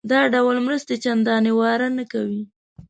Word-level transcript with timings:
دا 0.09 0.21
ډول 0.33 0.57
مرستې 0.65 0.95
چندانې 1.03 1.51
واره 1.59 1.87
نه 1.97 2.03
کوي. 2.11 2.41